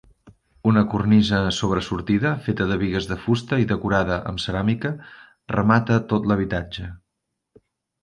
Una 0.69 0.81
cornisa 0.93 1.41
sobresortida, 1.57 2.31
feta 2.47 2.67
de 2.73 2.79
bigues 2.85 3.09
de 3.11 3.19
fusta 3.27 3.61
i 3.65 3.69
decorada 3.75 4.19
amb 4.33 4.45
ceràmica, 4.49 4.95
remata 5.59 6.03
tot 6.15 6.31
l'habitatge. 6.33 6.91